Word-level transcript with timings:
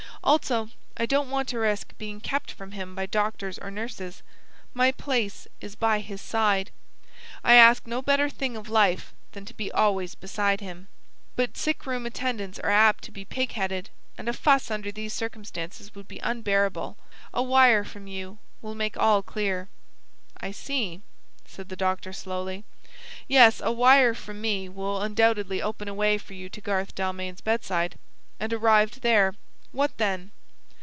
Also 0.23 0.69
I 0.97 1.07
don't 1.07 1.31
want 1.31 1.47
to 1.49 1.57
risk 1.57 1.97
being 1.97 2.21
kept 2.21 2.51
from 2.51 2.73
him 2.73 2.93
by 2.93 3.07
doctors 3.07 3.57
or 3.57 3.71
nurses. 3.71 4.21
My 4.71 4.91
place 4.91 5.47
is 5.61 5.75
by 5.75 5.99
his 5.99 6.21
side. 6.21 6.69
I 7.43 7.55
ask 7.55 7.87
no 7.87 8.03
better 8.03 8.29
thing 8.29 8.55
of 8.55 8.69
life 8.69 9.15
than 9.31 9.45
to 9.45 9.53
be 9.55 9.71
always 9.71 10.13
beside 10.13 10.61
him. 10.61 10.89
But 11.35 11.57
sick 11.57 11.87
room 11.87 12.05
attendants 12.05 12.59
are 12.59 12.69
apt 12.69 13.03
to 13.05 13.11
be 13.11 13.25
pig 13.25 13.53
headed; 13.53 13.89
and 14.15 14.29
a 14.29 14.33
fuss 14.33 14.69
under 14.69 14.91
these 14.91 15.11
circumstances 15.11 15.95
would 15.95 16.07
be 16.07 16.19
unbearable. 16.19 16.97
A 17.33 17.41
wire 17.41 17.83
from 17.83 18.05
you 18.05 18.37
will 18.61 18.75
make 18.75 18.97
all 18.97 19.23
clear." 19.23 19.69
"I 20.37 20.51
see," 20.51 21.01
said 21.47 21.67
the 21.67 21.75
doctor 21.75 22.13
slowly. 22.13 22.63
"Yes, 23.27 23.59
a 23.59 23.71
wire 23.71 24.13
from 24.13 24.39
me 24.39 24.69
will 24.69 25.01
undoubtedly 25.01 25.63
open 25.63 25.87
a 25.87 25.95
way 25.95 26.19
for 26.19 26.35
you 26.35 26.47
to 26.47 26.61
Garth 26.61 26.93
Dalmain's 26.93 27.41
bedside. 27.41 27.97
And, 28.39 28.53
arrived 28.53 29.01
there, 29.01 29.33
what 29.73 29.97
then?" 29.97 30.31